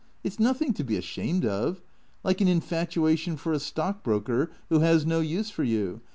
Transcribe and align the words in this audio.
It 0.23 0.33
's 0.33 0.39
nothing 0.39 0.73
to 0.73 0.83
be 0.83 0.97
ashamed 0.97 1.45
of— 1.45 1.83
like 2.23 2.41
an 2.41 2.47
infatuation 2.47 3.37
for 3.37 3.53
a 3.53 3.59
stock 3.59 4.01
broker 4.01 4.49
who 4.69 4.79
has 4.79 5.05
no 5.05 5.19
use 5.19 5.51
for 5.51 5.63
you. 5.63 6.01